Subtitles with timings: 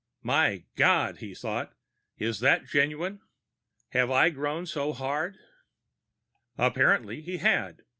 [0.23, 1.75] My God, he thought.
[2.17, 3.19] Is that genuine?
[3.89, 5.37] Have I really grown so hard?
[6.57, 7.81] Apparently he had.